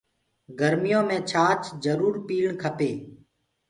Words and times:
گرميو 0.59 1.01
مي 1.07 1.17
ڇآچ 1.29 1.61
جرور 1.83 2.13
پيٚڻي 2.27 2.53
کپي۔ 2.61 2.91